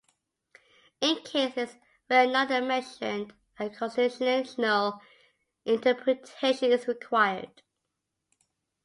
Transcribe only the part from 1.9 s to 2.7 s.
where none are